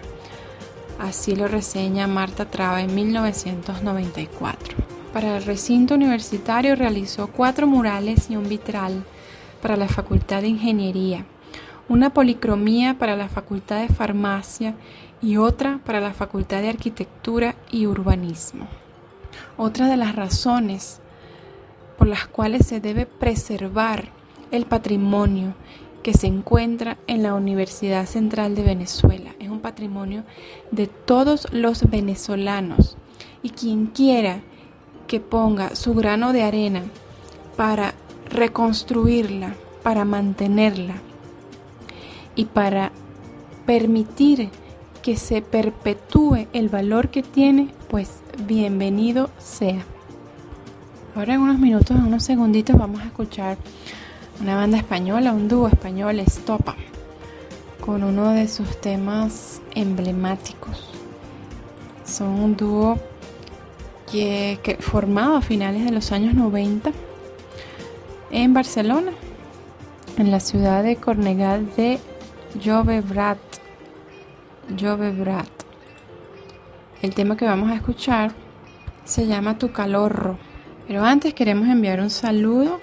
[0.98, 4.78] Así lo reseña Marta Traba en 1994.
[5.12, 9.04] Para el recinto universitario realizó cuatro murales y un vitral
[9.61, 11.26] para la Facultad de Ingeniería,
[11.86, 14.74] una policromía para la Facultad de Farmacia
[15.20, 18.88] y otra para la Facultad de Arquitectura y Urbanismo.
[19.57, 21.01] Otra de las razones
[21.97, 24.11] por las cuales se debe preservar
[24.51, 25.55] el patrimonio
[26.03, 29.34] que se encuentra en la Universidad Central de Venezuela.
[29.39, 30.24] Es un patrimonio
[30.70, 32.97] de todos los venezolanos
[33.43, 34.41] y quien quiera
[35.07, 36.84] que ponga su grano de arena
[37.57, 37.95] para
[38.30, 40.95] reconstruirla, para mantenerla
[42.36, 42.93] y para
[43.66, 44.51] permitir
[45.09, 49.82] que se perpetúe el valor que tiene, pues bienvenido sea.
[51.14, 53.56] Ahora en unos minutos, en unos segunditos vamos a escuchar
[54.38, 56.76] una banda española, un dúo español, Estopa,
[57.80, 60.90] con uno de sus temas emblemáticos.
[62.04, 62.98] Son un dúo
[64.12, 66.92] que, formado a finales de los años 90
[68.30, 69.12] en Barcelona,
[70.18, 71.98] en la ciudad de Cornegal de
[72.62, 73.38] Llobregat.
[74.76, 75.48] Llobregat.
[77.00, 78.32] El tema que vamos a escuchar
[79.04, 80.38] se llama Tu calorro.
[80.86, 82.80] Pero antes queremos enviar un saludo,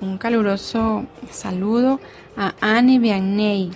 [0.00, 2.00] un caluroso saludo
[2.36, 3.70] a Annie Vianney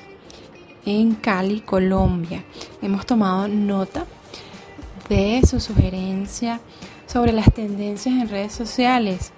[0.84, 2.44] en Cali, Colombia.
[2.80, 4.04] Hemos tomado nota
[5.08, 6.60] de su sugerencia
[7.06, 9.32] sobre las tendencias en redes sociales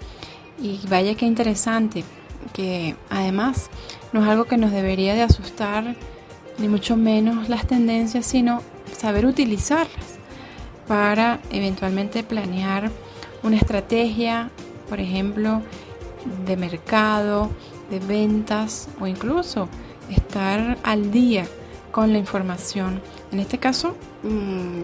[0.61, 2.05] y vaya que interesante
[2.53, 3.71] que además
[4.13, 5.97] no es algo que nos debería de asustar
[6.59, 8.63] ni mucho menos las tendencias sino
[8.97, 10.19] saber utilizarlas
[10.87, 12.91] para eventualmente planear
[13.43, 14.51] una estrategia,
[14.89, 15.63] por ejemplo,
[16.47, 17.51] de mercado,
[17.91, 19.69] de ventas o incluso
[20.11, 21.47] estar al día
[21.91, 23.01] con la información.
[23.33, 24.81] En este caso, mm,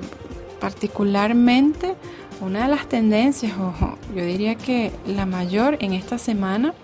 [0.60, 1.94] particularmente,
[2.40, 6.74] una de las tendencias, ojo, yo diría que la mayor en esta semana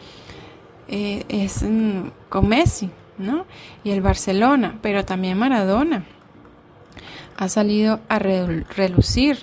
[0.88, 3.46] eh, es mm, con Messi, ¿no?
[3.84, 6.04] Y el Barcelona, pero también Maradona
[7.36, 9.38] ha salido a relucir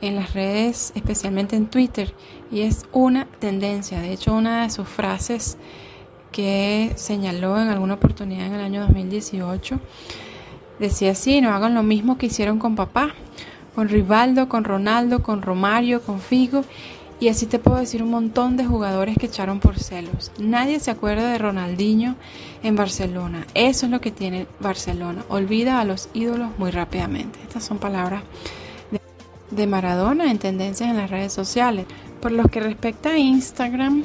[0.00, 2.14] en las redes, especialmente en Twitter,
[2.50, 4.00] y es una tendencia.
[4.00, 5.56] De hecho, una de sus frases
[6.32, 9.78] que señaló en alguna oportunidad en el año 2018
[10.78, 13.14] decía así, no hagan lo mismo que hicieron con papá,
[13.74, 16.64] con Rivaldo, con Ronaldo, con Romario, con Figo,
[17.20, 20.32] y así te puedo decir un montón de jugadores que echaron por celos.
[20.38, 22.16] Nadie se acuerda de Ronaldinho
[22.62, 23.46] en Barcelona.
[23.54, 25.24] Eso es lo que tiene Barcelona.
[25.28, 27.38] Olvida a los ídolos muy rápidamente.
[27.42, 28.22] Estas son palabras
[29.50, 31.86] de Maradona en tendencias en las redes sociales.
[32.20, 34.04] Por lo que respecta a Instagram,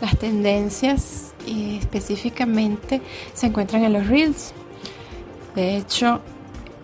[0.00, 3.02] las tendencias eh, específicamente
[3.34, 4.52] se encuentran en los reels.
[5.54, 6.20] De hecho,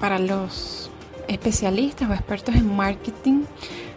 [0.01, 0.91] para los
[1.29, 3.45] especialistas o expertos en marketing,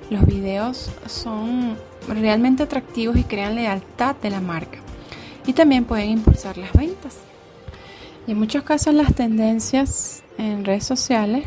[0.10, 1.76] los videos son
[2.08, 4.80] realmente atractivos y crean lealtad de la marca.
[5.48, 7.18] Y también pueden impulsar las ventas.
[8.28, 11.46] Y en muchos casos las tendencias en redes sociales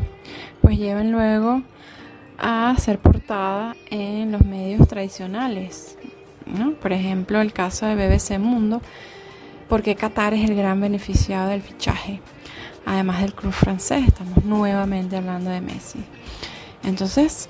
[0.60, 1.62] pues llevan luego
[2.38, 5.96] a ser portada en los medios tradicionales.
[6.46, 6.72] ¿no?
[6.72, 8.80] Por ejemplo, el caso de BBC Mundo,
[9.68, 12.20] porque Qatar es el gran beneficiado del fichaje,
[12.86, 14.08] además del club francés.
[14.08, 16.00] Estamos nuevamente hablando de Messi.
[16.82, 17.48] Entonces,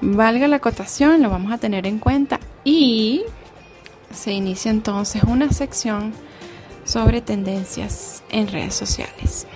[0.00, 3.24] valga la acotación, lo vamos a tener en cuenta y
[4.12, 6.12] se inicia entonces una sección
[6.84, 9.46] sobre tendencias en redes sociales.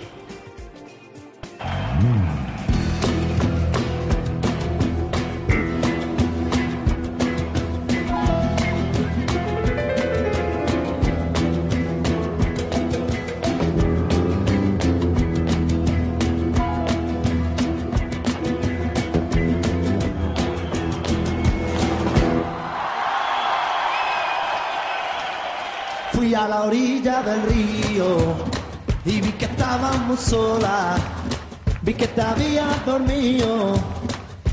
[27.21, 28.17] Del río
[29.05, 30.99] y vi que estábamos solas,
[31.83, 33.75] vi que te habías dormido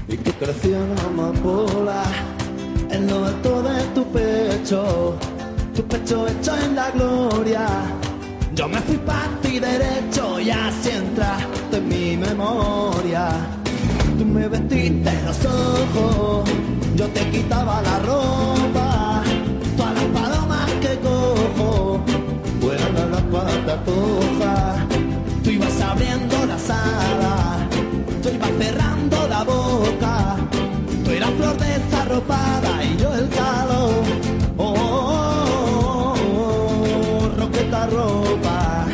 [0.07, 2.03] y que creció una amapola
[2.91, 5.17] en lo alto de tu pecho,
[5.75, 7.67] tu pecho hecho en la gloria.
[8.55, 13.31] Yo me fui para ti derecho y así entraste en mi memoria.
[14.19, 16.51] Tú me vestiste los ojos,
[16.95, 19.23] yo te quitaba la ropa,
[19.79, 20.97] todas las palomas que
[23.85, 24.77] cojas.
[25.43, 27.69] Tú ibas abriendo la sala,
[28.23, 30.37] yo iba cerrando la boca,
[31.05, 34.05] tú eras flor desarropada y yo el calor.
[34.59, 36.15] Oh, oh, oh,
[37.23, 38.87] oh, roqueta ropa.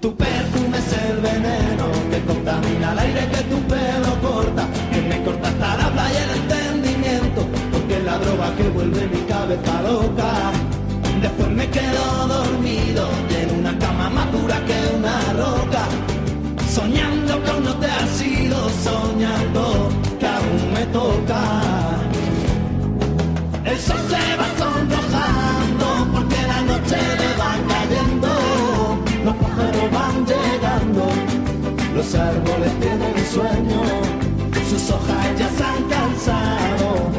[0.00, 5.22] Tu perfume es el veneno que contamina el aire que tu pelo corta, que me
[5.24, 10.67] corta hasta la playa el entendimiento, porque es la droga que vuelve mi cabeza loca.
[11.20, 13.08] Después me quedo dormido
[13.40, 15.84] en una cama más dura que una roca,
[16.70, 19.88] soñando que aún no te has ido, soñando
[20.20, 21.40] que aún me toca.
[23.64, 28.30] El sol se va sonrojando porque la noche le va cayendo,
[29.24, 31.04] los pájaros van llegando,
[31.96, 33.82] los árboles tienen sueño,
[34.70, 37.10] sus hojas ya se han cansado,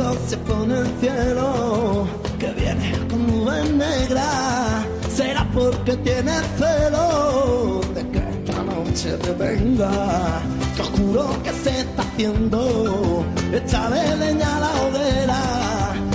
[0.00, 2.06] Se pone el cielo,
[2.38, 4.86] que viene con nubes negras.
[5.14, 10.40] Será porque tiene celo de que esta noche te venga.
[10.76, 15.40] Te juro que se está haciendo, échale leña la hoguera.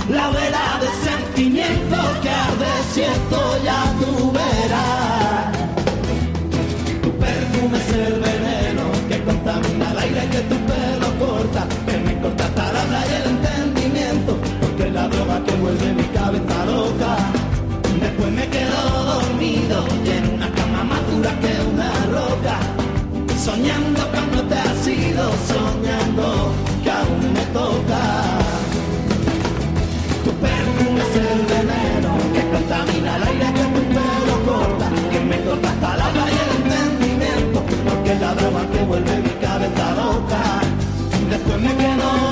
[0.10, 5.52] La hoguera de sentimiento que arde si esto ya tú verás.
[7.04, 9.85] Tu perfume es el veneno que contamina
[15.76, 17.18] vuelve mi cabeza loca.
[18.02, 22.60] Después me quedo dormido y en una cama más dura que una roca,
[23.44, 26.54] soñando que aún no te has ido, soñando
[26.84, 28.02] que aún me toca.
[30.24, 35.38] Tu perfume es el veneno que contamina el aire que tu pelo corta, que me
[35.42, 40.42] corta hasta la y el entendimiento, porque la droga que vuelve mi cabeza loca.
[41.30, 42.25] Después me quedo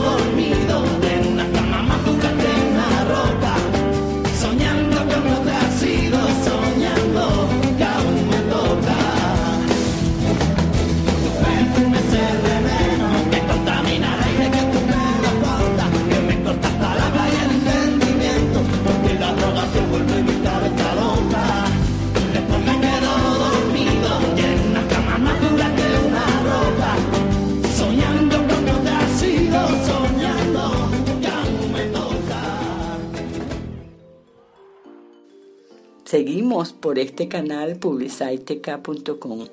[36.24, 39.45] Seguimos por este canal publiciteca.com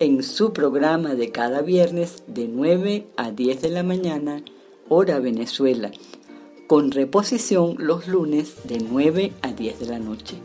[0.00, 4.42] en su programa de cada viernes de 9 a 10 de la mañana,
[4.88, 5.90] hora Venezuela,
[6.66, 10.36] con reposición los lunes de 9 a 10 de la noche.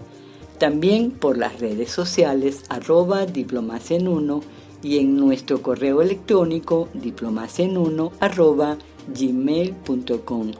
[0.57, 4.41] También por las redes sociales arroba diplomacia en uno
[4.83, 8.77] y en nuestro correo electrónico diplomacia en uno arroba
[9.17, 10.51] gmail.com.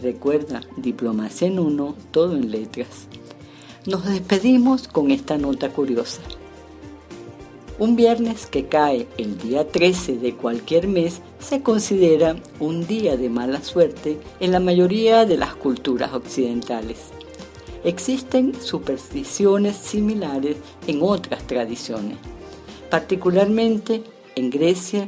[0.00, 3.08] Recuerda, diplomacia en uno, todo en letras.
[3.88, 6.20] Nos despedimos con esta nota curiosa.
[7.78, 13.30] Un viernes que cae el día 13 de cualquier mes se considera un día de
[13.30, 16.98] mala suerte en la mayoría de las culturas occidentales.
[17.82, 22.18] Existen supersticiones similares en otras tradiciones,
[22.90, 24.02] particularmente
[24.34, 25.06] en Grecia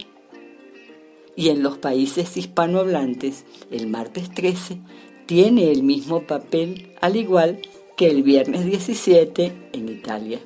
[1.36, 3.44] y en los países hispanohablantes.
[3.70, 4.78] El martes 13
[5.26, 7.60] tiene el mismo papel al igual
[8.00, 10.40] que el viernes 17 en Italia.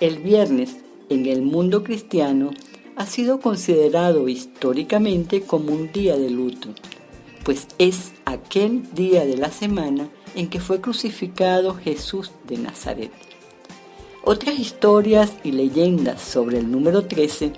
[0.00, 0.76] El viernes
[1.10, 2.48] en el mundo cristiano
[2.96, 6.70] ha sido considerado históricamente como un día de luto,
[7.44, 13.12] pues es aquel día de la semana en que fue crucificado Jesús de Nazaret.
[14.24, 17.52] Otras historias y leyendas sobre el número 13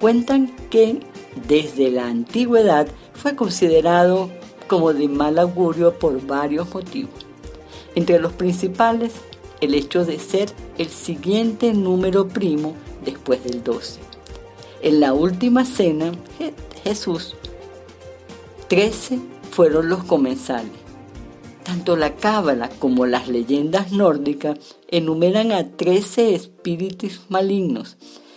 [0.00, 1.00] cuentan que
[1.48, 4.30] desde la antigüedad fue considerado
[4.68, 7.27] como de mal augurio por varios motivos.
[7.94, 9.12] Entre los principales,
[9.60, 12.74] el hecho de ser el siguiente número primo
[13.04, 14.00] después del 12.
[14.82, 16.12] En la última cena,
[16.84, 17.34] Jesús,
[18.68, 19.18] 13
[19.50, 20.70] fueron los comensales.
[21.64, 24.58] Tanto la cábala como las leyendas nórdicas
[24.88, 27.96] enumeran a 13 espíritus malignos.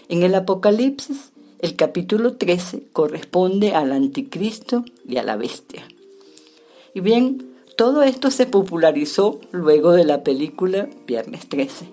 [0.09, 5.87] En el Apocalipsis El capítulo 13 corresponde al anticristo y a la bestia.
[6.95, 11.88] Y bien, todo esto se popularizó luego de la película Viernes 13.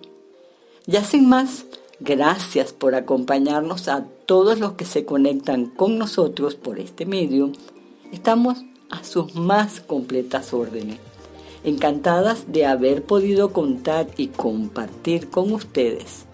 [0.87, 1.67] Ya sin más,
[2.01, 7.53] gracias por acompañarnos a todos los que se conectan con nosotros por este medio.
[8.13, 8.59] Estamos
[8.91, 10.99] a sus más completas órdenes.
[11.65, 16.25] Encantadas de haber podido contar y compartir con ustedes.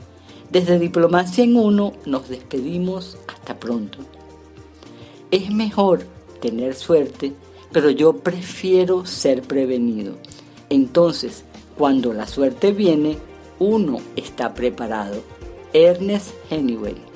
[0.50, 3.98] Desde Diplomacia en Uno nos despedimos hasta pronto.
[5.30, 6.04] Es mejor
[6.40, 7.32] tener suerte
[7.74, 10.14] pero yo prefiero ser prevenido.
[10.70, 11.44] Entonces,
[11.76, 13.18] cuando la suerte viene,
[13.58, 15.22] uno está preparado.
[15.72, 17.13] Ernest Hemingway